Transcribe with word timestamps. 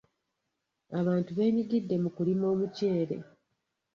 Abantu 0.99 1.29
beenyigidde 1.37 1.95
mu 2.03 2.09
kulima 2.15 2.45
omuceere. 2.53 3.17